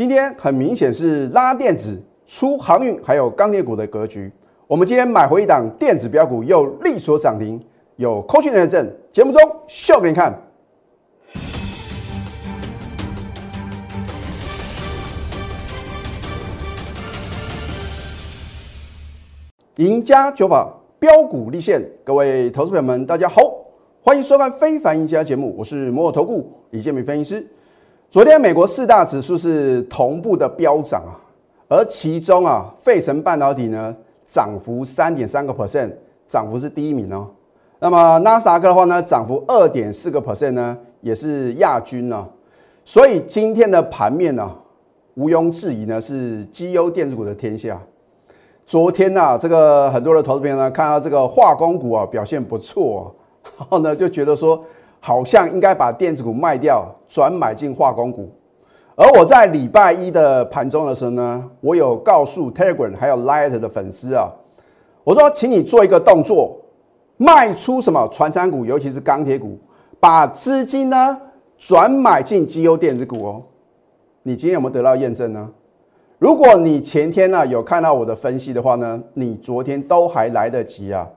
[0.00, 1.94] 今天很明显是拉电子、
[2.26, 4.32] 出航运还有钢铁股的格局。
[4.66, 7.60] 我们今天买回一档电子标股，又力所涨停，
[7.96, 8.90] 有扣讯认证。
[9.12, 10.34] 节目中秀给你看。
[19.76, 20.66] 赢家九法
[20.98, 23.42] 标股立现，各位投资朋友们，大家好，
[24.00, 27.46] 欢迎收看《非凡赢家》节目，我是摩尔投顾李建明分析师。
[28.10, 31.14] 昨天美国四大指数是同步的飙涨啊，
[31.68, 33.94] 而其中啊，费城半导体呢
[34.26, 35.92] 涨幅三点三个 percent，
[36.26, 37.28] 涨幅是第一名哦。
[37.78, 42.26] 那么纳斯达克的话呢，涨幅二点四个 percent 呢，也是亚军呢。
[42.84, 44.50] 所以今天的盘面呢，
[45.14, 47.80] 毋庸置疑呢是绩优电子股的天下。
[48.66, 53.14] 昨天呐，这个很多的投资朋友呢，看到这个化工股啊表现不错，
[53.56, 54.60] 然后呢就觉得说，
[55.00, 58.30] 好像应该把电子股卖掉，转买进化工股。
[58.94, 64.30] 而我在礼拜一的盘中的时候呢，我有告诉 Telegram 还有 Light 的粉丝啊，
[65.02, 66.60] 我说，请你做一个动作，
[67.16, 69.58] 卖出什么传产股，尤其是钢铁股，
[69.98, 71.18] 把资金呢
[71.56, 73.42] 转买进绩优电子股哦。
[74.22, 75.48] 你今天有没有得到验证呢？
[76.18, 81.08] 如果你前天呢有看到我的分析的话呢，你昨天都还来得及啊，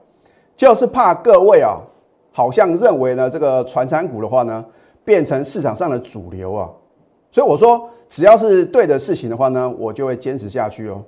[0.56, 1.76] 就是怕各位啊，
[2.36, 4.64] 好像认为呢这个传产股的话呢，
[5.04, 6.68] 变成市场上的主流啊，
[7.30, 11.00] 所以我说只要是对的事情的话呢，我就会坚持下去哦。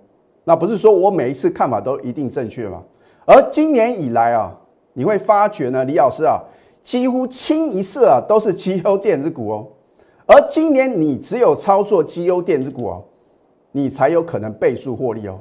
[0.45, 2.81] 那不是说我每一次看法都一定正确嘛？
[3.25, 4.57] 而今年以来啊，
[4.93, 6.41] 你会发觉呢，李老师啊，
[6.85, 9.67] 几乎清一色啊都是绩优电子股哦，
[10.27, 13.05] 而今年你只有操作绩优电子股哦。
[13.73, 15.39] 你才有可能倍数获利哦。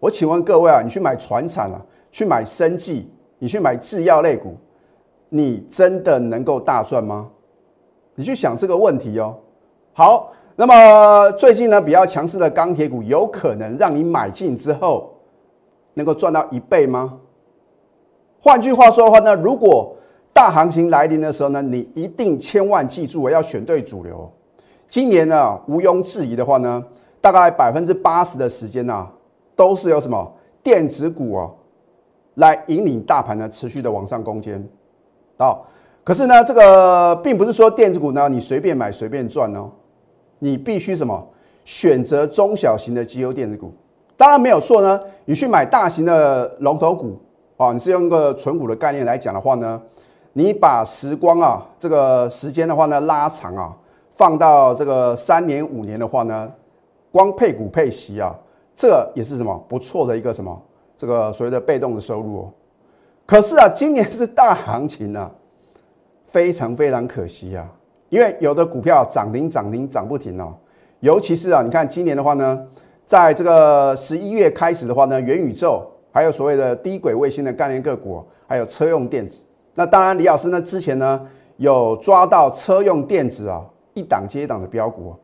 [0.00, 1.78] 我请问各位啊，你去买船产啊，
[2.10, 3.06] 去买生技，
[3.38, 4.56] 你去买制药类股，
[5.28, 7.28] 你真的能够大赚吗？
[8.14, 9.36] 你去想这个问题哦。
[9.92, 15.14] 好，那么最近呢比较强势的钢铁股，有可能让你买进之后
[15.94, 17.18] 能够赚到一倍吗？
[18.40, 19.94] 换句话说的话呢，如果
[20.32, 24.30] 大行情来临的时候呢，你一定千万记住，要选对主流。
[24.88, 26.84] 今年呢，毋庸置疑的话呢。
[27.20, 29.06] 大概百分之八十的时间呢，
[29.56, 31.52] 都是由什么电子股哦，
[32.34, 34.66] 来引领大盘呢持续的往上攻坚。
[35.38, 35.66] 好，
[36.04, 39.70] 可是呢，这个并不是说电子股呢你随便买随便赚哦，
[40.40, 41.26] 你必须什么
[41.64, 43.72] 选择中小型的绩优电子股。
[44.16, 47.18] 当然没有错呢，你去买大型的龙头股
[47.56, 49.80] 啊，你是用一个纯股的概念来讲的话呢，
[50.34, 53.74] 你把时光啊这个时间的话呢拉长啊，
[54.16, 56.50] 放到这个三年五年的话呢。
[57.10, 58.34] 光配股配息啊，
[58.76, 60.62] 这也是什么不错的一个什么
[60.94, 62.52] 这个所谓的被动的收入哦。
[63.28, 65.30] 可是啊，今年是大行情啊，
[66.32, 67.68] 非常非常可惜啊，
[68.08, 70.54] 因为有的股票涨停涨停涨不停哦。
[71.00, 72.58] 尤其是啊，你看今年的话呢，
[73.04, 79.44] 在这个十一月开始的话呢，元宇宙还有所谓的低轨卫星的概念个股，还有车用电子。
[79.74, 81.20] 那当然，李老师呢之前呢
[81.58, 83.62] 有抓到车用电子啊
[83.92, 85.14] 一档接一档的标股。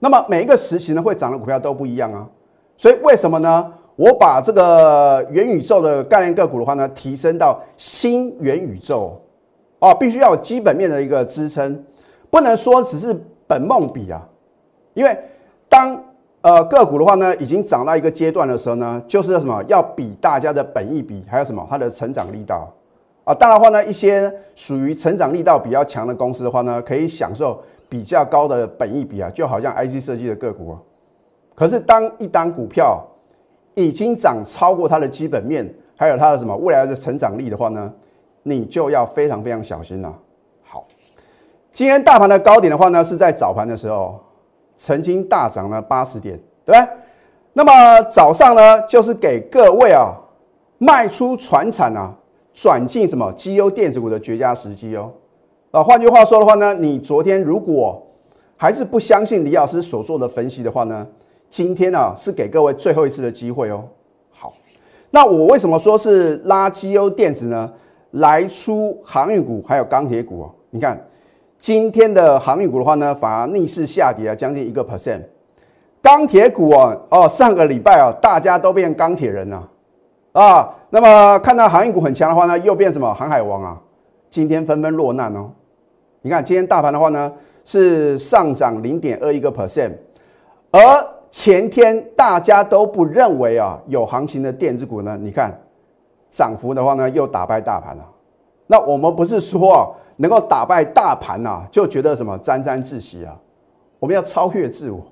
[0.00, 2.28] 那么每一个时期呢，会涨的股票都不一样啊，
[2.76, 3.72] 所以为什么呢？
[3.96, 9.20] 我把这个元宇宙的概念个股的话呢，提升到新元宇宙，
[9.78, 11.82] 哦，必须要有基本面的一个支撑，
[12.30, 14.26] 不能说只是本梦比啊，
[14.94, 15.18] 因为
[15.68, 16.00] 当
[16.42, 22.72] 呃个股的话呢，已经涨到一个阶段的时候呢，就是要什么要比大家的本意比，还有什么它的成长力道
[23.24, 27.60] 啊，当然话呢，一些属于成长力道比较强的公司的话呢，可以享受。
[27.88, 30.78] 比较高的本意比啊，就好像 IC 设计的个股啊。
[31.54, 33.00] 可是当一单股票
[33.76, 37.92] 已经涨超过它的基本面，还有它的什么未来的成长力的话呢，
[38.42, 40.18] 你就要非常非常小心了。
[40.62, 40.86] 好，
[41.72, 44.18] 今天大盘的高点的话呢，是在早盘的时候
[44.78, 46.88] 曾经大涨了八十点，对不对？
[47.52, 50.14] 那么早上呢，就是给各位啊
[50.78, 52.14] 卖出船产啊，
[52.54, 55.12] 转进什么绩优电子股的绝佳时机哦。
[55.70, 58.02] 啊，换句话说的话呢，你昨天如果
[58.56, 61.06] 还是不相信李老师所做的分析的话呢，
[61.48, 63.84] 今天啊是给各位最后一次的机会哦。
[64.30, 64.52] 好，
[65.10, 67.72] 那我为什么说是拉绩优电子呢？
[68.12, 70.50] 来出航运股还有钢铁股哦。
[70.70, 70.98] 你看
[71.58, 75.20] 今天的航运股的话呢，反而逆势下跌了将近一个 percent。
[76.00, 79.68] 钢铁股哦，哦，上个礼拜啊，大家都变钢铁人了
[80.32, 80.74] 啊。
[80.90, 83.80] 那么看到航运股很强的话呢，又变什么航海王啊？
[84.30, 85.50] 今天纷纷落难哦。
[86.22, 87.32] 你看今天大盘的话呢，
[87.64, 89.92] 是上涨零点二一个 percent，
[90.70, 90.80] 而
[91.36, 95.52] 前天大家都不认为啊有行情的电子股呢，你看
[96.30, 98.10] 涨幅的话呢又打败大盘了。
[98.66, 99.84] 那我们不是说啊
[100.16, 103.38] 能够打败大盘呐，就觉得什么沾沾自喜啊？
[103.98, 105.06] 我们要超越自我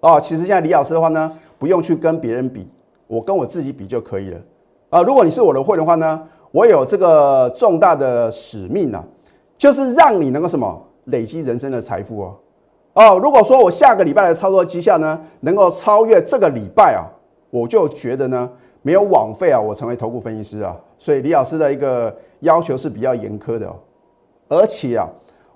[0.00, 2.66] 哦，其实现在李老师的话呢，不用去跟别人比，
[3.06, 4.40] 我跟我自己比就可以了
[4.88, 5.02] 啊。
[5.02, 6.18] 如果你是我的会的话呢，
[6.50, 9.04] 我有这个重大的使命啊，
[9.58, 12.36] 就是让你能够什么累积人生的财富哦。
[12.94, 17.06] 哦，如果说我下个礼拜的操作绩效呢，能够超越这个礼拜啊，
[17.50, 18.50] 我就觉得呢
[18.82, 20.76] 没有枉费啊，我成为头部分析师啊。
[20.98, 23.76] 所以李老师的一个要求是比较严苛的哦，
[24.48, 25.08] 而且啊。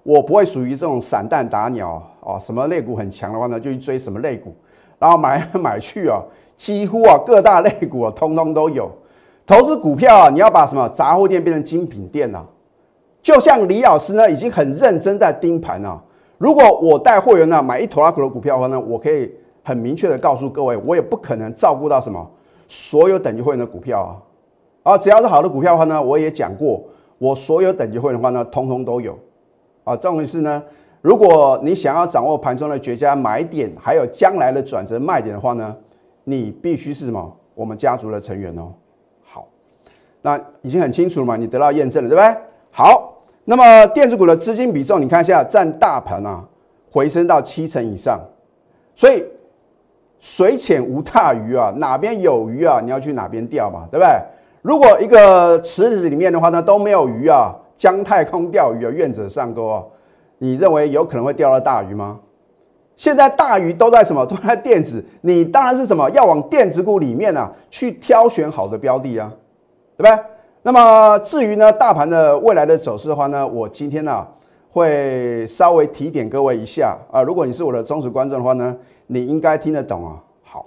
[0.09, 4.55] 我不会属于这种散弹打鸟啊，什么类股很强的话呢，就去追什么类股，
[5.01, 6.23] 然后买来 买去啊，
[6.57, 8.89] 几乎啊各大类股啊通通都有。
[9.45, 12.47] 投资股票啊，你要把什么杂货店变成精品店啊？
[13.21, 16.01] 就像李老师呢，已经很认真在盯盘啊。
[16.39, 22.31] 如果我带会员呢买一坨拉股的股票的话呢，我可以很明确的告诉各位，我也不可能照顾到什么
[22.69, 24.13] 所有等级会员的股票啊。
[24.93, 26.83] 啊，只要是好的股票的话呢，我也讲过，
[27.19, 29.19] 我所有等级会员的话呢，通通都有。
[29.83, 30.63] 啊，重点是呢，
[31.01, 35.77] 如果你想要掌握盘中的绝佳买点，还有将来的转折卖点的话呢，
[36.25, 37.37] 你必须是什么？
[37.55, 38.73] 我们家族的成员哦。
[39.25, 39.49] 好，
[40.23, 42.43] 那已经很清楚了嘛，你得到验证了，对不对？
[42.71, 43.16] 好，
[43.47, 46.45] 那么电子股的资金比重，你看一下，占大盘啊，
[46.91, 48.21] 回升到七成以上。
[48.95, 49.25] 所以
[50.21, 54.09] 水浅无大鱼啊，哪边有鱼啊，你要去哪边钓嘛，对不对？
[54.63, 57.55] 如果一个池子里面的话呢，都没有鱼啊。
[57.79, 59.85] 姜太空钓鱼啊，愿者上钩啊！
[60.39, 62.19] 你认为有可能会钓到大鱼吗？
[62.97, 64.25] 现在大鱼都在什么？
[64.25, 65.05] 都在电子。
[65.21, 66.09] 你当然是什么？
[66.13, 69.31] 要往电子股里面啊去挑选好的标的啊，
[69.99, 70.25] 对不对？
[70.67, 74.27] 那么至于呢，大盘的未来的走势的话呢，我今天呢
[74.69, 77.23] 会稍微提点各位一下啊。
[77.23, 78.77] 如果你是我的忠实观众的话呢，
[79.07, 80.21] 你应该听得懂啊。
[80.43, 80.67] 好，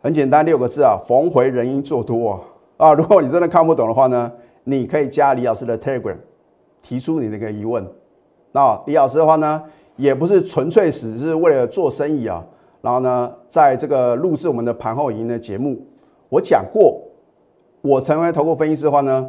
[0.00, 2.40] 很简单，六个字啊：逢回人因做多啊。
[2.78, 4.32] 啊，如果你真的看不懂的话呢？
[4.64, 6.16] 你可以加李老师的 Telegram，
[6.82, 7.86] 提出你那个疑问。
[8.50, 9.62] 那李老师的话呢，
[9.94, 12.44] 也不是纯粹只是为了做生意啊。
[12.80, 15.80] 然后呢，在这个录制我们的盘后营的节目，
[16.28, 17.00] 我讲过，
[17.82, 19.28] 我成为投顾分析师的话呢，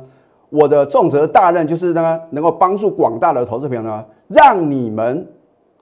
[0.50, 5.28] 我的重责大任就是呢，能够帮助广大的投资朋友呢，让你们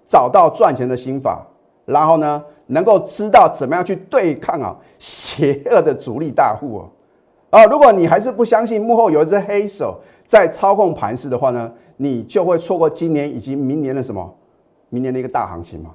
[0.05, 1.45] 找到赚钱的心法，
[1.85, 7.59] 然后呢，能够知道怎么样去对抗啊邪恶的主力大户啊。
[7.59, 14.33] 啊，如果你还是不相信幕后有一只黑手在操控盘势的话呢，你就会错过今年以及明年的什么？
[14.87, 15.91] 明年的一个大行情嘛。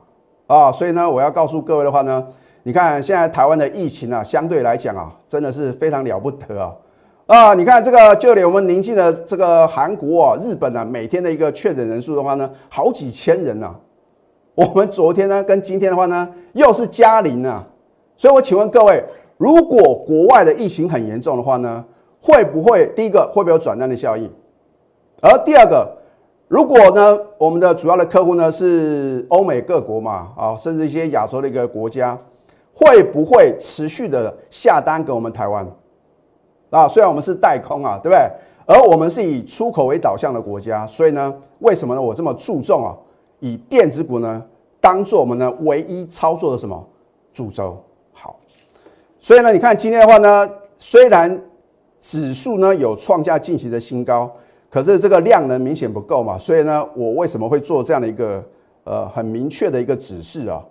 [0.46, 2.26] 啊，所以呢，我要告诉各位的话呢，
[2.66, 6.74] 你看现在台湾的疫情啊，相对来讲啊，真的是非常了不得啊。
[7.26, 13.72] 啊，你看这个，就连我们邻近的这个韩国啊、日本啊，每天的一个确诊人数的话呢，好几千人呐。
[14.56, 17.64] 我们昨天呢，跟今天的话呢，又是加零啊。
[18.16, 19.00] 所以我请问各位。
[19.38, 21.84] 如果国外的疫情很严重的话呢，
[22.20, 24.28] 会不会第一个会不会有转单的效应？
[25.20, 25.86] 而第二个，
[26.48, 32.18] 如果呢，我们的主要的客户呢是欧美各国嘛，啊，甚至一些亚洲的一个国家，
[32.78, 35.66] 会不会持续的下单给我们台湾？
[36.68, 38.28] 啊，虽然我们是代空啊，对不对？
[38.66, 42.02] 而我们是以出口为导向的国家，所以呢，为什么呢？
[42.02, 42.94] 我这么注重啊，
[43.40, 44.44] 以电子股呢
[44.78, 46.86] 当做我们的唯一操作的什么
[47.32, 47.82] 主轴？
[49.18, 51.40] 所以呢，你看今天的话呢，虽然
[51.98, 54.30] 指数呢有创下近期的新高，
[54.68, 56.36] 可是这个量呢明显不够嘛。
[56.36, 58.44] 所以呢，我为什么会做这样的一个
[58.84, 60.62] 呃很明确的一个指示啊？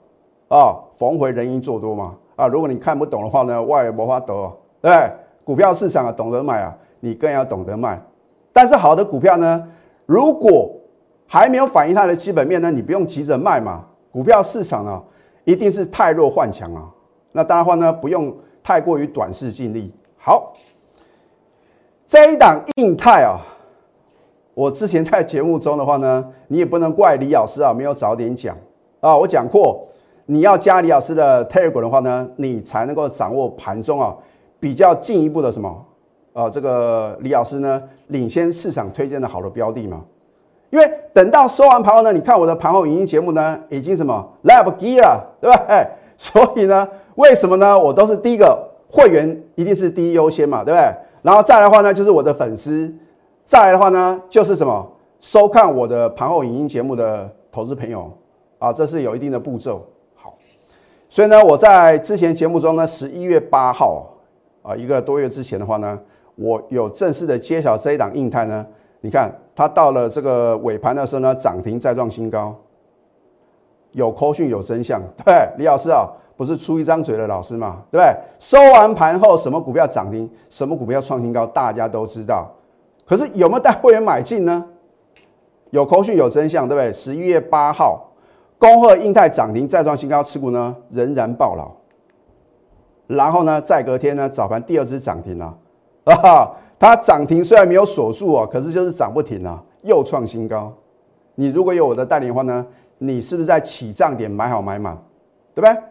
[0.47, 2.15] 啊，逢回人因做多嘛。
[2.35, 5.11] 啊，如果你看不懂的话呢，外魔法得对
[5.43, 8.01] 股票市场啊，懂得买啊，你更要懂得卖。
[8.51, 9.67] 但是好的股票呢，
[10.05, 10.71] 如果
[11.27, 13.85] 还没有反映它的基本面呢，你不用急着卖嘛。
[14.11, 15.01] 股票市场呢，
[15.43, 16.89] 一定是太弱换强啊。
[17.31, 18.35] 那当然话呢，不用。
[18.67, 19.93] 太过于短视尽力。
[20.17, 20.51] 好，
[22.07, 23.37] 这一档硬泰啊，
[24.55, 28.57] 我之前在节目中的话呢，你也不能怪李老师啊，没有早点讲
[29.01, 29.15] 啊。
[29.15, 29.87] 我讲过，
[30.25, 34.15] 你要加李老师的 Telegram 的话呢，你才能够掌握盘中啊
[34.59, 35.85] 比较进一步的什么
[36.33, 40.01] 啊，这个李老师呢领先市场推荐的好的标的嘛。
[40.71, 45.87] 因为等到收完盘后呢，你看我的盘后影音节目呢，已经什么来不及了，对吧？
[46.17, 46.87] 所以呢。
[47.15, 47.79] 为什么呢？
[47.79, 50.93] 我都是第一个会员，一定是第一优先嘛，对不对？
[51.21, 52.91] 然后再来的话呢，就是我的粉丝；
[53.45, 54.85] 再来的话呢，就是什么
[55.21, 58.11] 收看我的盘后影音节目的投资朋友
[58.59, 59.87] 啊，这是有一定的步骤。
[61.07, 64.05] 所以呢，我在之前节目中呢，十一月八号
[64.61, 65.97] 啊，一个多月之前的话呢，
[66.35, 68.65] 我有正式的揭晓这一档硬态呢。
[69.01, 72.55] 你看，它到了这个尾盘的时候呢，涨停再创新高，
[73.91, 76.07] 有扣讯有真相， 对，李老师啊。
[76.37, 78.13] 不是出一张嘴的老师嘛，对不对？
[78.39, 82.51] 收完盘后，什么股票涨停，什么股票创新高，大家都知道。
[83.05, 84.65] 可是有没有带会员买进呢？
[85.69, 86.91] 有口讯有真相，对不对？
[86.91, 88.04] 十一月八号，
[88.57, 91.71] 恭贺印泰涨停再创新高，持股呢仍然爆牢。
[93.07, 95.57] 然后呢，再隔天呢，早盘第二只涨停了，
[96.05, 100.73] 啊，它涨停虽然没有锁住啊，可是就是涨不停啊，又创新高。
[101.35, 102.65] 你如果有我的带领的话呢，
[102.97, 104.97] 你是不是在起涨点买好买满，
[105.53, 105.83] 对不对？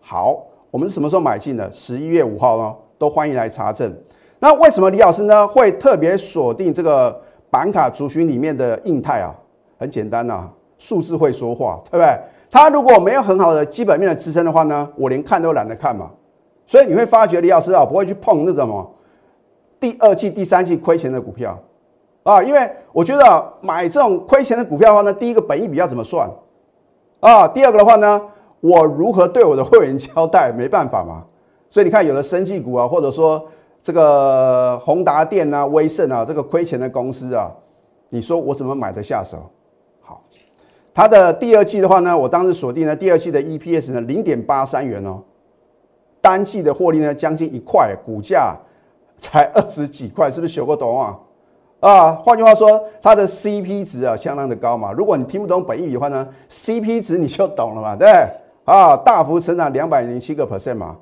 [0.00, 1.70] 好，我们是什么时候买进的？
[1.70, 3.94] 十一月五号呢，都欢迎来查证。
[4.38, 9.34] 那为什么李老师呢会特别锁定这个板卡族群里面的印泰啊？
[9.78, 10.48] 很简单呐，
[10.82, 12.18] 数字会说话，对不对？
[12.50, 16.10] 它如果没有很好的基本面的支撑的话呢，我连看都懒得看嘛。
[16.66, 18.94] 所以你会发觉李老师啊不会去碰那种什么
[19.78, 21.56] 第二季、第三季亏钱的股票
[22.24, 26.28] 啊，因为我觉得买这种亏钱的股票的话呢，第一个本益比要怎么算
[27.20, 27.46] 啊？
[27.46, 28.20] 第二个的话呢，
[28.58, 30.50] 我如何对我的会员交代？
[30.50, 31.22] 没办法嘛。
[31.70, 33.40] 所以你看，有的生技股啊，或者说
[33.80, 37.50] 这个宏达电啊、威盛啊，这个亏钱的公司啊，
[38.10, 39.38] 你说我怎么买得下手？
[40.94, 45.22] 它的第二季的话呢，我当时锁定了第二季的 EPS 呢零点八三元哦。
[46.20, 48.56] 单季的获利呢，将近一块，股价
[49.18, 51.18] 才二十几块，是不是学过懂啊？
[51.80, 54.92] 啊，换句话说，它的 CP 值啊，相当的高嘛。
[54.92, 58.08] 如果你听不懂本意的话呢，CP 值你就懂了嘛，对？
[58.64, 60.96] 啊，大幅成长两百零七个 percent 嘛，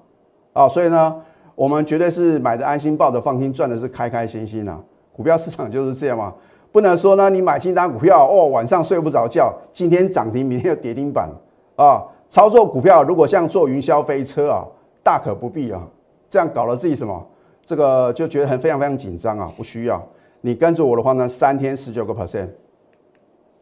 [0.55, 1.15] 啊，所以呢，
[1.55, 4.81] 我们绝对是买的安心，抱的放心，赚的是开开心心啊。
[5.13, 6.33] 股票市场就是这样嘛，
[6.73, 11.29] 不能说呢，你买进单股票哦，晚上睡不着觉，今天涨停，明天又跌停板
[11.77, 12.03] 啊。
[12.29, 14.67] 操作股票如果像坐云霄飞车啊。
[15.03, 15.81] 大可不必啊，
[16.29, 17.27] 这样搞了自己什么？
[17.65, 20.01] 这个就觉得很非常非常紧张啊，不需要。
[20.43, 22.49] 你跟着我的话呢，三天十九个 percent，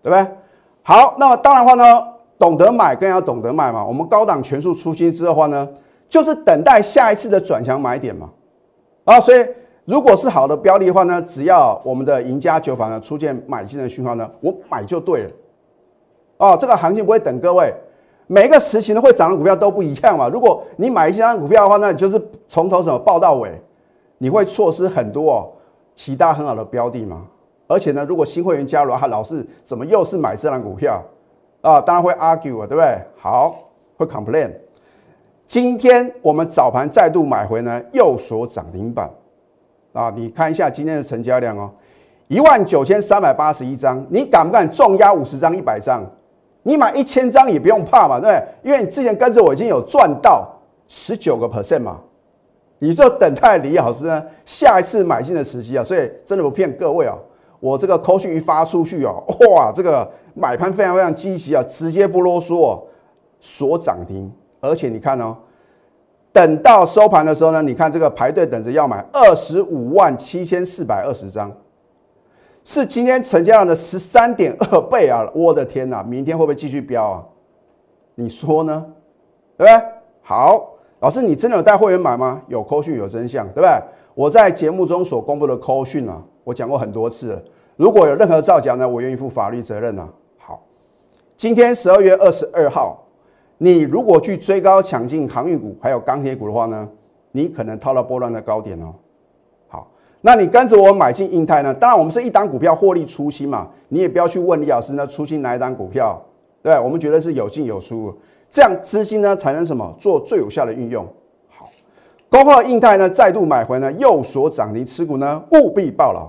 [0.02, 0.26] 对不对？
[0.82, 2.04] 好，那么当然话呢，
[2.36, 3.86] 懂得买更要懂得卖嘛。
[3.86, 5.68] 我们高档全数出清之后的话呢，
[6.08, 8.28] 就是等待下一次的转强买点嘛。
[9.04, 9.46] 啊，所以
[9.88, 15.30] 如果是好的标的的话呢，只要我们的赢家酒坊呢出现买进的讯号呢，我买就对了。
[16.36, 17.72] 哦，这个行情不会等各位。
[18.26, 20.28] 每一个时期呢会涨的股票都不一样嘛。
[20.28, 23.50] 如果你买一张股票的话，那你就是从头什么报到尾，
[24.18, 25.48] 你会错失很多哦
[25.94, 27.24] 其他很好的标的嘛。
[27.66, 31.02] 而且呢，如果新会员加入，他老是怎么又是买这张股票
[31.62, 31.80] 啊？
[31.80, 32.98] 当然会 argue 啊，对不对？
[33.16, 33.56] 好，
[33.96, 34.52] 会 complain。
[35.46, 39.10] 今天我们早盘再度买回呢，又锁涨停板
[39.98, 40.12] 啊！
[40.14, 41.68] 你看一下今天的成交量哦，
[42.28, 46.04] 一万九千三百八十一张，你敢不敢重压五十张、一百张？
[46.62, 48.44] 你买一千张也不用怕嘛，对不对？
[48.62, 50.48] 因为你之前跟着我已经有赚到
[50.86, 52.00] 十九个 percent 嘛，
[52.78, 55.82] 你就等待李老师呢下一次买进的时机啊。
[55.82, 57.18] 所以真的不骗各位啊，
[57.58, 62.80] 我这个口讯一发出去哦，哇，这个买盘非常非常积极啊，直接不啰嗦，
[63.40, 64.32] 锁涨停。
[64.60, 65.36] 而且你看哦，
[66.38, 71.52] 等到收盘的时候呢，你看这个排队等着要买二十五万七千四百二十张。
[72.62, 75.28] 是今天成交量的十三点二倍啊！
[75.34, 77.24] 我的天哪，明天会不会继续飙啊？
[78.14, 78.86] 你说呢？
[79.56, 79.88] 对不对？
[80.22, 82.40] 好，老师，你真的有带会员买吗？
[82.46, 83.70] 有扣讯有真相，对不对？
[84.14, 87.42] 我在节目中所公布的扣讯啊，我讲过很多次了，
[87.74, 90.08] 如果有任何造假呢，我愿意负法律责任啊。
[90.36, 90.62] 好，
[91.36, 93.02] 今天十二月二十二号，
[93.58, 96.88] 你如果去追高抢进航运股还有钢铁股的话呢，
[97.32, 98.94] 你可能套到波段的高点哦。
[99.66, 101.74] 好那你跟着我买进印泰呢？
[101.74, 106.20] 当然，我们是一档股票获利出清嘛，你也不要去问李老师呢，出清哪一档股票？
[106.62, 108.12] 对，我们觉得是有进有出，
[108.48, 111.06] 这样资金呢才能什么做最有效的运用。
[111.48, 111.68] 好，
[112.28, 116.28] 恭贺印泰呢再度买回呢，右所涨停持股呢务必报牢。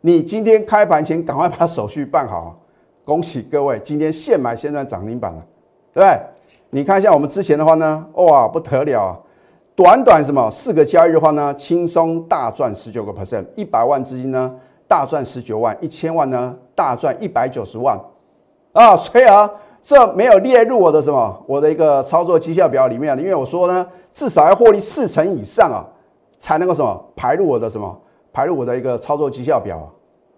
[0.00, 2.58] 你今天开盘前赶快把手续办好，
[3.04, 5.46] 恭喜各位，今天现买现赚涨停板了，
[5.92, 6.20] 对不对？
[6.70, 9.18] 你看一下我们之前的话呢，哇不得了啊！
[9.74, 14.54] 短短什么四个交易日的话呢，轻松大赚十九个 percent，一百万资金呢
[14.86, 17.98] 大赚十九万，一千万呢大赚一百九十万
[18.72, 18.96] 啊！
[18.96, 19.50] 所以啊，
[19.82, 25.82] 这没有列入我的什么我的一个操作绩效表里面，因为我说呢，至少要获利四成以上啊，
[26.38, 28.00] 才能够什么排入我的什么
[28.32, 29.90] 排入我的一个操作绩效表啊。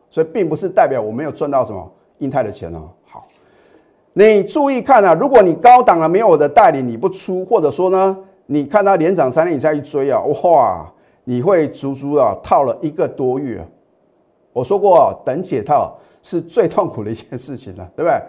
[0.09, 2.89] 所以并不是代表我没有赚到什么英泰的钱哦。
[4.15, 8.17] 你注意看啊，如果你高档了没有我的带领你不出，或者说呢？
[8.47, 10.93] 你看它连涨三天，你再一追啊，哇！
[11.25, 13.67] 你会足足啊套了一个多月。
[14.53, 18.21] 我说过，等解套是最痛苦的一件事情了，对不对？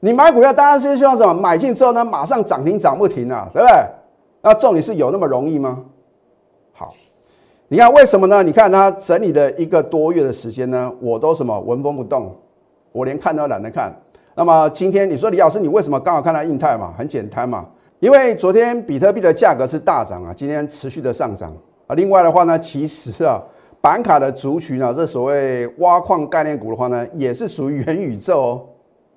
[0.00, 1.34] 你买股票当然是希望什么？
[1.34, 3.74] 买进之后呢，马上涨停涨不停啊，对不对？
[4.40, 5.84] 那重点是有那么容易吗？
[6.72, 6.94] 好，
[7.66, 8.42] 你看为什么呢？
[8.42, 12.34] 你看它整理的一个多月的时间呢，我都什么纹风不动，
[12.92, 13.92] 我连看都懒得看。
[14.38, 16.94] 那么今天你说李老师，你为什么刚好看到印泰嘛？
[16.96, 17.66] 很简单嘛。
[17.98, 21.52] 因为昨天比特币的价格是大涨啊，今天持续的上涨
[21.88, 21.94] 啊。
[21.96, 23.42] 另外的话呢，其实啊，
[23.80, 28.40] 板卡的族群啊，这所谓挖矿概念股的话呢，也是属于元宇宙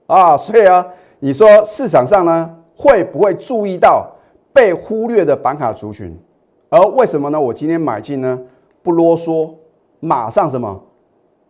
[0.07, 0.35] 哦啊。
[0.35, 0.83] 所以啊，
[1.19, 4.11] 你说市场上呢会不会注意到
[4.51, 6.17] 被忽略的板卡族群？
[6.69, 7.39] 而为什么呢？
[7.39, 8.41] 我今天买进呢？
[8.81, 9.53] 不啰嗦，
[9.99, 10.83] 马上什么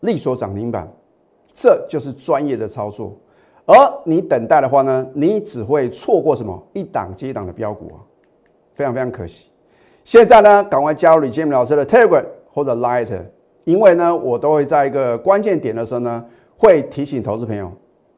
[0.01, 0.85] 利索涨停板，
[1.53, 3.15] 这就是专业的操作。
[3.73, 8.03] 而你等待的话呢，你只会错过什么一档接一档的标股啊，
[8.73, 9.49] 非常非常可惜。
[10.03, 13.07] 现在呢，赶快加入李建明老师的 Telegram 或者 Light，
[13.63, 16.25] 因为呢，我都会在一个关键点的时候呢，
[16.57, 17.71] 会提醒投资朋友，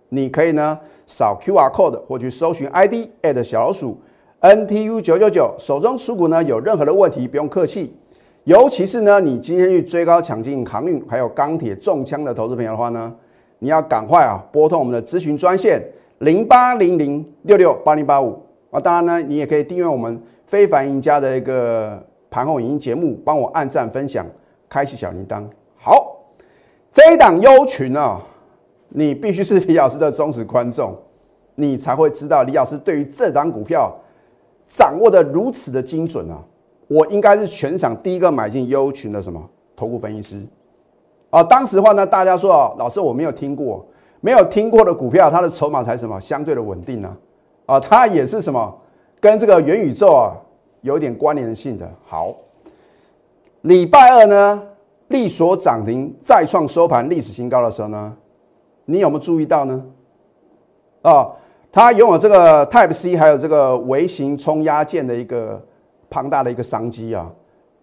[0.09, 4.01] 你可以呢扫 QR code 或去搜寻 ID at 小老鼠
[4.41, 7.95] NTU 九九九，手中持股呢有任何的问题不用客气，
[8.45, 13.15] 尤其是呢你今天去追高抢进航运还有钢铁中枪的投资朋友的话呢。
[13.63, 15.81] 你要赶快啊，拨通我们的咨询专线
[16.17, 18.37] 零八零零六六八零八五
[18.69, 18.77] 啊！
[18.77, 24.27] 当然呢，你也可以订阅我们非凡赢家的一个盘后影音节目，帮我按赞、分享、
[24.67, 25.45] 开启小铃铛。
[25.77, 26.25] 好，
[26.91, 28.21] 这一档优群啊，
[28.89, 30.93] 你必须是李老师的忠实观众，
[31.55, 33.97] 你才会知道李老师对于这档股票
[34.67, 36.43] 掌握的如此的精准啊！
[36.89, 39.41] 我应该是全场第一个买进优群的什么
[39.73, 40.45] 投顾分析师。
[41.33, 43.83] 啊，当时的话呢，大家说啊，老师我没有听过，
[44.21, 47.11] 没有听过的股票，它的筹码才什么相对的稳定呢？
[47.65, 48.71] 啊，它也是什么
[49.19, 50.37] 跟这个元宇宙啊
[50.81, 51.89] 有点关联性的。
[52.05, 52.35] 好，
[53.61, 54.61] 礼拜二呢，
[55.07, 58.15] 力所涨停再创收盘历史新高的时候呢，
[58.85, 59.83] 你有没有注意到呢？
[61.01, 61.27] 啊，
[61.71, 65.59] 它拥有这个 Type C 还有这个微型冲压件的一个
[66.11, 67.27] 庞大的一个商机啊。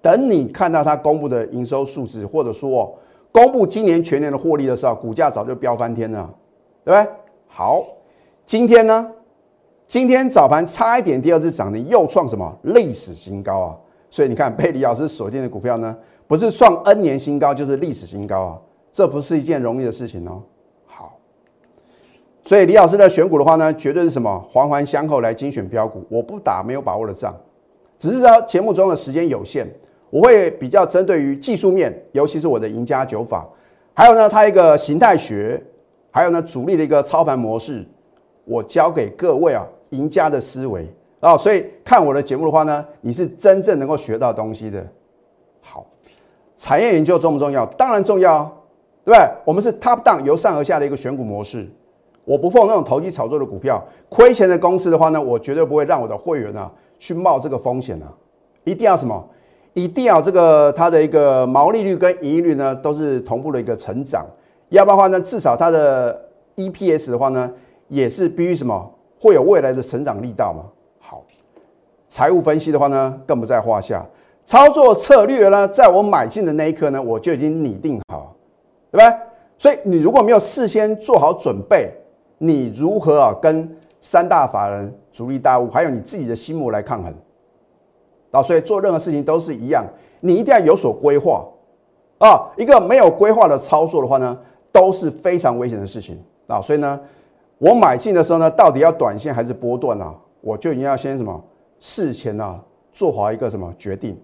[0.00, 2.97] 等你看到它公布的营收数字，或者说。
[3.32, 6.28] 公布今年全年的获利的时候，股价早就飙翻天了，
[6.84, 7.12] 对不对？
[7.46, 7.84] 好，
[8.44, 9.10] 今天呢？
[9.87, 13.76] 今天早盘差一点第二次涨停，又创什么历史新高啊？
[14.08, 15.96] 所以你看，被李老师锁定的股票呢，
[16.28, 18.58] 不是创 N 年新高，就是历史新高啊！
[18.92, 20.42] 这不是一件容易的事情哦。
[20.87, 21.18] 好，
[22.44, 27.34] 所以李老师的选股的话呢，绝对是什么环环相扣来精选标股，我不打没有把握的仗，
[27.99, 29.68] 只是说节目中的时间有限。
[30.10, 33.49] 我会比较针对于技术面，尤其是我的赢家九法，
[33.94, 35.62] 还有呢，它一个形态学，
[36.10, 37.86] 还有呢，主力的一个操盘模式，
[38.44, 44.84] 我教给各位啊，赢家的思维啊，所以看我的节目的话呢，你是真正能够学到东西的。
[45.60, 45.86] 好，
[46.56, 47.64] 产业研究重不重要？
[47.66, 48.44] 当然重要，
[49.04, 49.30] 对不对？
[49.44, 51.68] 我们是 top down 由上而下的一个选股模式，
[52.25, 56.68] 我不碰那种投机炒作的股票，亏钱的公司的话呢，我绝对不会让我的会员啊
[56.99, 58.12] 去冒这个风险啊，
[58.64, 59.28] 一定要什么？
[59.73, 64.26] 一定要这个它的一个毛利率跟盈利率呢都是同步的一个成长，
[64.71, 66.21] 要不然的话呢，至少它的
[66.56, 67.50] EPS 的话呢，
[67.89, 70.65] 也是必须什么会有未来的成长力道嘛。
[70.99, 71.25] 好，
[72.09, 74.04] 财务分析的话呢，更不在话下。
[74.45, 78.35] 操作策略呢，在我买进的那一刻呢，我就已经拟定好，
[78.91, 79.19] 对不对？
[79.56, 81.93] 所以你如果没有事先做好准备，
[82.39, 87.15] 你如何啊跟三大法人、主力大户，还有你自己的心魔来抗衡？
[88.30, 89.84] 啊，所以做任何事情都是一样，
[90.21, 91.45] 你一定要有所规划
[92.19, 92.50] 啊。
[92.56, 94.38] 一个没有规划的操作的话呢，
[94.71, 96.60] 都是非常危险的事情啊。
[96.60, 97.00] 所以呢，
[97.58, 100.14] 我买进的时候呢，到底要短线还是波段啊？
[100.40, 101.43] 我就一定要先什么
[101.78, 102.58] 事前呢
[102.93, 104.19] 做好一个什么决定。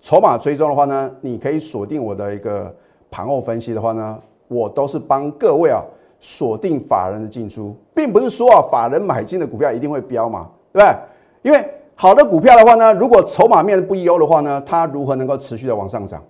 [0.00, 2.74] 筹码追踪的话呢，你可以锁定我的一个
[3.10, 5.80] 盘后分析的话呢，我都是帮各位啊
[6.18, 10.96] 锁定法人的进出，并不是说啊法人买进的股票一定会飙嘛，对不对？
[11.42, 11.64] 因为
[12.02, 16.20] 好的股票的话呢，如果筹码面不优的话呢，它如何能够持续的往上涨？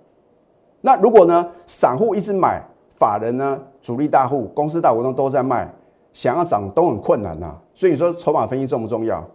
[0.83, 2.63] 那如果呢，散户一直买，
[2.99, 5.67] 法人呢，主力大户、公司大股东都在卖，
[6.13, 7.57] 想要涨都很困难呐。
[7.75, 9.27] 所以你说筹码分析重不重要？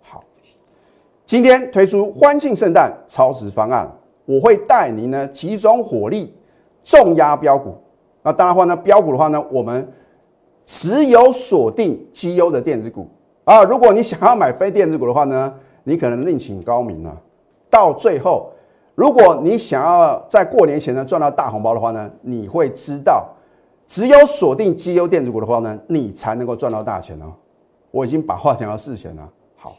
[0.00, 0.24] 好，
[1.26, 3.86] 今天推出欢庆圣诞超值方案，
[4.24, 6.34] 我会带您呢集中火力
[6.82, 7.76] 重压标股。
[8.22, 9.86] 那当然话呢，标股的话呢，我们
[10.64, 13.06] 只有锁定绩优的电子股
[13.44, 13.62] 啊。
[13.64, 15.52] 如果你想要买非电子股的话呢？
[15.84, 17.14] 你可能另请高明啊！
[17.70, 18.50] 到最后，
[18.94, 23.28] 如果你想要在过年前呢赚到大红包的话呢，你会知道，
[23.86, 27.32] 只有锁定绩优电子股的话呢，你才能够赚到大钱哦。
[27.90, 29.76] 我已经把话讲到事前了，好，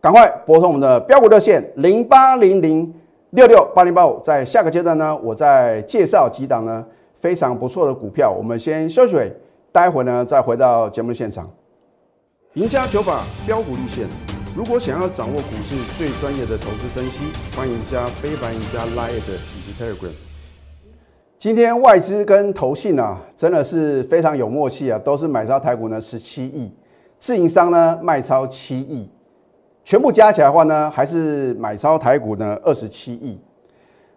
[0.00, 2.92] 赶快拨通我们的标股热线零八零零
[3.30, 4.18] 六六八零八五。
[4.20, 6.84] 在下个阶段呢，我再介绍几档呢
[7.18, 8.30] 非常不错的股票。
[8.30, 9.16] 我们先休息，
[9.70, 11.48] 待会呢再回到节目现场。
[12.54, 14.27] 赢家九法标股立线。
[14.58, 20.10] 如果想要掌握股市最专业的投资分析，欢迎加非凡、加 Line 以及 Telegram。
[21.38, 26.74] 今天外资跟投信啊，真的是非常有默契啊，都是买超台股呢十七亿，
[27.20, 29.08] 自营商呢卖超七亿，
[29.84, 33.40] 全部加起来的话呢，还是买超台股呢二十七亿。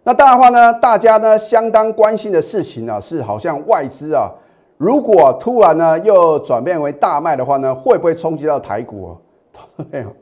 [0.02, 4.28] 那当然话呢，大家呢相当关心的事情啊，是好像外资啊
[4.76, 9.14] 如果突然呢又转变为大卖的话呢，会不会冲击到台股啊？
[9.92, 10.12] 没有，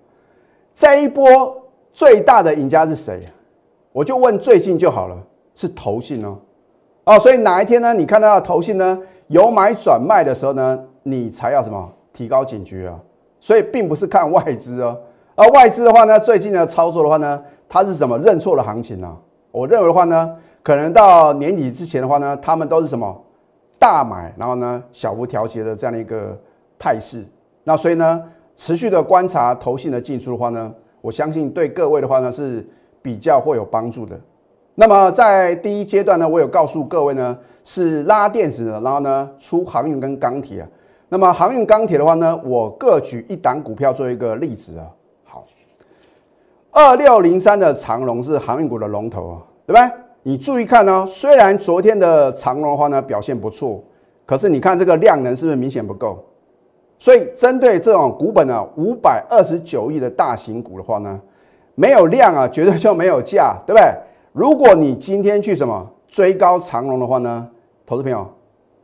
[0.81, 1.63] 这一波
[1.93, 3.23] 最大的赢家是谁？
[3.93, 5.17] 我就问最近就好了，
[5.55, 6.39] 是投信哦。
[7.05, 7.93] 哦，所以哪一天呢？
[7.93, 12.99] 你看到投信呢有买转卖的时候呢，你才要什么提高警觉啊？
[13.41, 14.99] 所以并不是看外资哦，
[15.35, 19.15] 而外资的话呢，最近的操作的话呢，它是什么认错了行情呢？
[19.51, 23.23] 我认为的话呢，可能到年底之前的话呢，他们都是什么？
[23.79, 26.35] 大买，然后呢，小幅调节的这样的一个
[26.79, 27.23] 态势。
[27.65, 28.23] 那所以呢，
[28.61, 30.71] 持续的观察投信的进出的话呢，
[31.01, 32.63] 我相信对各位的话呢是
[33.01, 34.15] 比较会有帮助的。
[34.75, 40.69] 那么在第一阶段呢，我有告诉各位呢，是拉电子的，然后呢出航运跟钢铁啊。
[41.09, 44.91] 那么航运钢铁的话呢，我各举一档股票做一个例子啊。
[45.25, 45.47] 好，
[46.71, 49.91] 二六零三的长龙是航运股的龙头啊，对不对？
[50.23, 53.83] 你注意看哦，虽然昨天的长龙的话呢表现不错，
[54.27, 56.23] 可是你看这个量能是不是明显不够？
[57.01, 61.21] 所以针对这种股本呢五百二十九亿的大型股的话呢，
[61.75, 63.93] 没有量啊，绝对就没有价，对不对？
[64.33, 67.49] 如果你今天去什么追高长龙的话呢，
[67.85, 68.25] 投资朋友，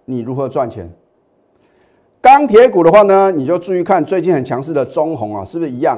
[0.06, 0.90] 你如何赚钱？
[2.20, 5.96] 钢铁股的话呢，你就注意看最近很强势的中红啊，是不是一样？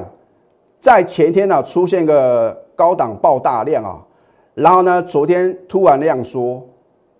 [0.79, 4.05] 在前天呢出现个高档爆大量啊。
[4.55, 5.01] 然后呢？
[5.03, 6.61] 昨天突然量缩，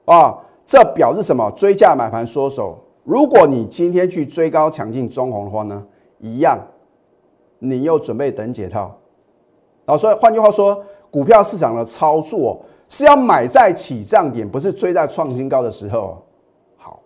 [0.04, 1.50] 啊，这表示什么？
[1.56, 2.78] 追价买盘缩手。
[3.10, 5.84] 如果你今天去追高抢进中红的话呢，
[6.20, 6.60] 一样，
[7.58, 8.96] 你又准备等解套。
[9.84, 16.24] 然后所以换句话说，股票市场的操作是要买在起涨点，不是追在创新高的时候。
[16.78, 17.02] 好，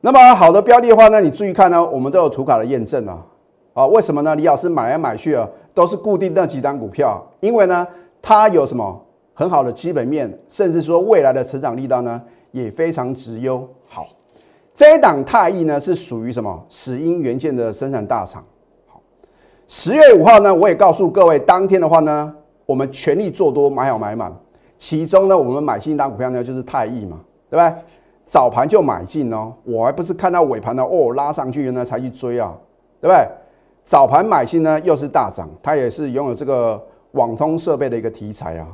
[0.00, 3.26] 那么好的标的的话呢，你注意看呢，我们都有图卡的验证啊。
[3.72, 4.36] 啊，为什么呢？
[4.36, 7.84] 李老师买来买去啊，都是固定那几单股票，因为呢，
[8.22, 9.04] 它有什么？
[9.34, 13.68] 很好的基本面，甚至说未来的成长力道呢，也非常直优。
[14.78, 16.64] 这一档泰益呢是属于什么？
[16.68, 18.44] 石英元件的生产大厂。
[18.86, 19.02] 好，
[19.66, 22.32] 十月五号呢，我也告诉各位，当天的话呢，
[22.64, 24.32] 我们全力做多，买好买满。
[24.78, 27.18] 其中呢，我们买新一档股票呢，就是泰益嘛，
[27.50, 27.74] 对不对？
[28.24, 32.56] 早盘就买进哦，我还不是看到尾盘呢，哦，拉上去呢才去追啊，
[33.00, 33.28] 对不对？
[33.84, 36.80] 早盘买进呢，又是大涨，它也是拥有这个
[37.12, 38.68] 网通设备的一个题材啊。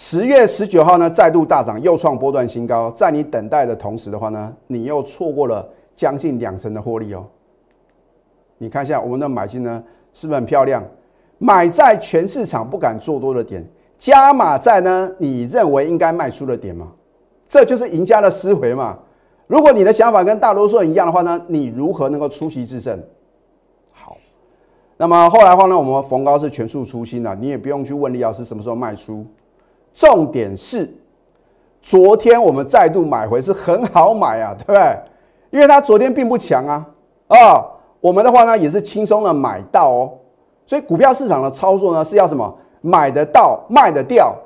[0.00, 2.88] 十月十九号呢，再度大涨，又创波段新高。
[2.92, 7.26] 在你等待的同时的话呢，你又错过了将近两成的获利哦。
[8.58, 9.82] 你看一下我们的买进呢，
[10.12, 10.84] 是不是很漂亮？
[11.38, 13.66] 买在全市场不敢做多的点，
[13.98, 16.92] 加码在呢你认为应该卖出的点吗？
[17.48, 18.96] 这就是赢家的思维嘛。
[19.48, 22.96] 如果你的想法跟大多数人一样的话呢，你如何能够出奇制胜？
[23.90, 24.16] 好，
[24.96, 29.26] 那么后来的话呢，我们逢高是全数出清了，你也不用去问李老师什么时候卖出。
[29.94, 30.88] 重点是，
[31.82, 34.98] 昨天我们再度买回是很好买啊，对不对？
[35.50, 36.86] 因为它昨天并不强啊，
[37.28, 37.64] 啊，
[38.00, 40.12] 我们的话呢也是轻松的买到哦。
[40.66, 42.54] 所以股票市场的操作呢是要什么？
[42.80, 44.36] 买得到，卖得掉，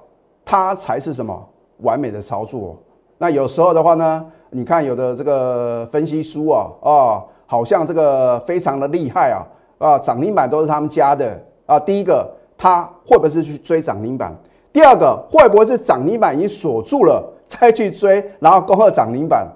[0.42, 1.46] 它才是什么
[1.78, 2.76] 完美的操作。
[3.18, 9.44] 那有时候的话呢，你看有的这个分析书啊，啊，好像这个非常的厉害啊，
[9.78, 11.78] 啊，涨停板都是他们家的啊。
[11.78, 12.26] 第一个，
[12.56, 14.34] 他会不会是去追涨停板？
[14.72, 19.46] 第二个会不会是涨停板已经锁住了，再去追，然后恭贺涨停板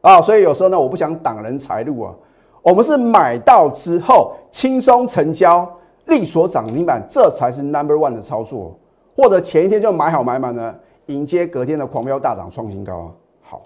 [0.00, 0.20] 啊？
[0.20, 2.12] 所以有时候呢，我不想挡人财路啊。
[2.60, 5.66] 我们是买到之后轻松成交，
[6.06, 8.76] 力锁涨停板，这才是 number one 的操作。
[9.16, 10.74] 或者前一天就买好买满呢，
[11.06, 13.10] 迎接隔天的狂飙大涨创新高啊。
[13.42, 13.62] 好，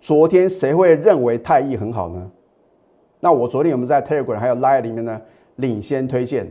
[0.00, 2.30] 昨天谁会认为泰益很好呢？
[3.20, 5.20] 那我昨天我们在 Telegram 还有 Line 里面呢，
[5.56, 6.50] 领先推荐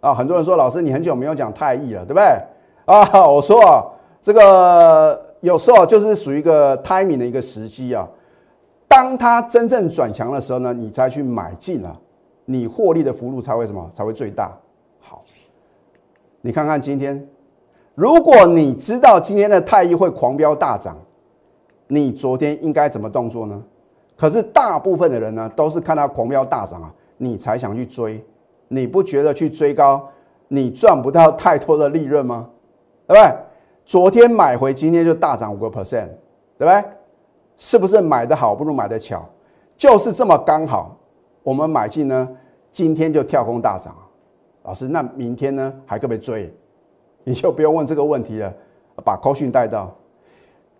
[0.00, 0.14] 啊。
[0.14, 2.24] 很多人说老师你很久没有讲泰益了，对不对？
[2.86, 3.84] 啊，我说啊，
[4.22, 8.08] 这个有时候就是属于一个 timing 的一个时机啊。
[8.88, 11.94] 当它真正转强的时候呢，你再去买进啊，
[12.44, 13.90] 你获利的幅度才会什么？
[13.92, 14.56] 才会最大。
[15.00, 15.24] 好，
[16.40, 17.28] 你看看今天，
[17.96, 20.96] 如果你知道今天的太医会狂飙大涨，
[21.88, 23.60] 你昨天应该怎么动作呢？
[24.16, 28.24] 可是大部分的人呢，都是看它狂飙大涨啊，你才想去追。
[28.68, 30.08] 你不觉得去追高，
[30.48, 32.48] 你赚不到太多的利润吗？
[33.06, 33.36] 对不对？
[33.84, 36.08] 昨天买回，今天就大涨五个 percent，
[36.58, 36.84] 对不对？
[37.56, 39.24] 是不是买的好不如买的巧？
[39.76, 40.96] 就是这么刚好，
[41.42, 42.28] 我们买进呢，
[42.72, 43.94] 今天就跳空大涨。
[44.64, 46.52] 老师，那明天呢还可不可以追？
[47.22, 48.52] 你就不用问这个问题了，
[49.04, 49.94] 把扣讯带到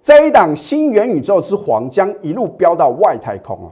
[0.02, 3.70] 这一档新元宇宙之黄将一路飙到外太空啊！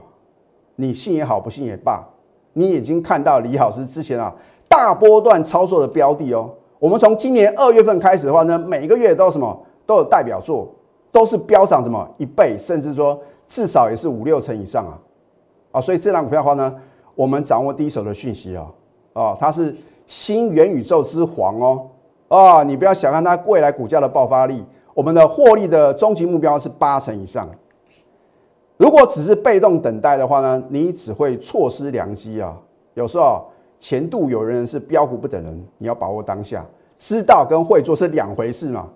[0.75, 2.07] 你信也好，不信也罢，
[2.53, 4.33] 你已经看到李老师之前啊
[4.69, 6.49] 大波段操作的标的哦。
[6.79, 9.57] 我们从今年二月份开始的话呢，每个月都什么？
[9.85, 10.67] 都有代表作，
[11.11, 12.07] 都是飙涨什么？
[12.17, 14.99] 一倍，甚至说至少也是五六成以上啊，
[15.71, 16.75] 啊，所以这档股票的话呢，
[17.13, 18.65] 我们掌握第一手的讯息啊，
[19.13, 19.75] 啊，它是
[20.07, 21.87] 新元宇宙之皇哦，
[22.27, 27.47] 啊，你不要小看它未来股价的爆发力，我们的获利的终极目标是八成以上。
[28.77, 32.57] 如果只是被动等待的话呢，你只会错失良机啊。
[32.95, 33.45] 有时候
[33.79, 36.65] 前度有人是标股不等人，你要把握当下，
[36.97, 38.89] 知道跟会做是两回事嘛。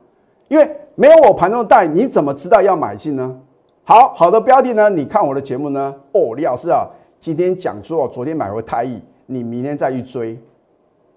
[0.48, 3.40] 因为没有我盘中带，你怎么知道要买进呢？
[3.84, 4.90] 好好的标的呢？
[4.90, 5.96] 你看我的节目呢？
[6.14, 6.88] 哦，李老师啊，
[7.20, 10.40] 今天讲说昨天买回太亿，你明天再去追，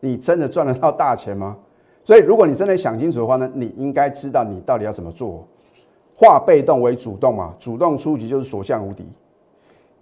[0.00, 1.56] 你真的赚得到大钱吗？
[2.04, 5.46] 所以如果你真的想清楚的话呢，你应该知道你到底要怎么做。
[6.14, 9.06] 化被动为主动嘛，主动出击就是所向无敌。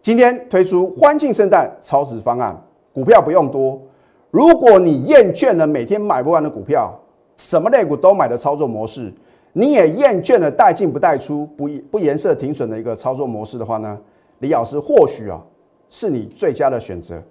[0.02, 2.60] 今天推出欢庆圣诞超值方案，
[2.92, 3.80] 股票不用多。
[4.30, 6.92] 如果你厌倦了每天买不完的股票，
[7.36, 9.12] 什么类股都买的操作模式，
[9.52, 13.98] 你也厌倦了带进不带出、不不颜色停损的一个操作模式的话呢，
[14.38, 15.42] 李老师或许啊
[15.88, 17.22] 是你最佳的选择，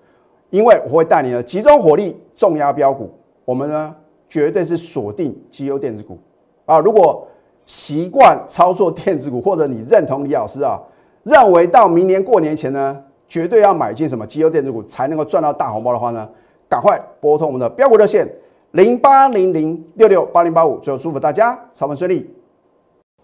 [0.50, 3.10] 因为我会带你呢集中火力重压标股，
[3.45, 3.95] 我们呢
[4.28, 6.17] 绝对是锁定绩优电子股
[6.65, 7.28] 啊，如果。
[7.65, 10.82] 习惯操作电子股，或者你认同李老师啊，
[11.22, 16.27] 认为到明年过年前呢，绝对要买进什么绩优电子股才能够赚到大红包的话呢，
[16.67, 18.27] 赶快拨通我们的标股热线
[18.71, 22.29] 零八零零六六八零八五，最后祝福大家操盘顺利。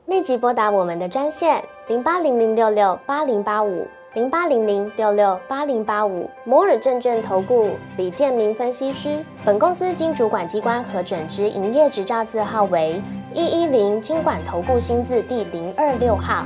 [0.06, 9.26] 立即拨打我们的专线零八零零六六八零八五零八零零六六八零八五摩尔证券投顾李建明分析师。
[9.44, 13.02] 本公司经主管机关核准之营业执照字号为。
[13.34, 16.46] 一一零金管投顾新字第零二六号，